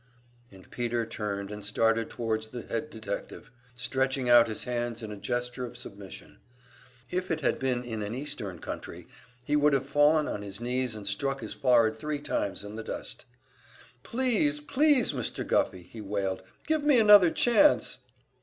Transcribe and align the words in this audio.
And 0.51 0.71
Peter 0.71 1.05
turned 1.05 1.51
and 1.51 1.63
started 1.63 2.09
towards 2.09 2.47
the 2.47 2.63
head 2.63 2.89
detective, 2.89 3.51
stretching 3.75 4.27
out 4.27 4.47
his 4.47 4.63
hands 4.63 5.03
in 5.03 5.11
a 5.11 5.15
gesture 5.15 5.63
of 5.63 5.77
submission; 5.77 6.39
if 7.11 7.29
it 7.29 7.41
had 7.41 7.59
been 7.59 7.83
in 7.83 8.01
an 8.01 8.15
Eastern 8.15 8.57
country, 8.57 9.05
he 9.45 9.55
would 9.55 9.73
have 9.73 9.85
fallen 9.85 10.27
on 10.27 10.41
his 10.41 10.59
knees 10.59 10.95
and 10.95 11.07
struck 11.07 11.41
his 11.41 11.53
forehead 11.53 11.99
three 11.99 12.17
times 12.17 12.63
in 12.63 12.77
the 12.77 12.83
dust. 12.83 13.25
"Please, 14.01 14.59
please, 14.59 15.13
Mr. 15.13 15.45
Guffey!" 15.45 15.83
he 15.83 16.01
wailed. 16.01 16.41
"Give 16.65 16.83
me 16.83 16.97
another 16.97 17.29
chance!" 17.29 17.99